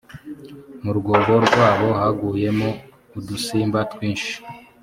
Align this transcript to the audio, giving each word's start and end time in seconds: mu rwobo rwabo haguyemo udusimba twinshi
mu 0.83 0.91
rwobo 0.97 1.33
rwabo 1.47 1.87
haguyemo 1.99 2.69
udusimba 3.17 3.77
twinshi 3.91 4.35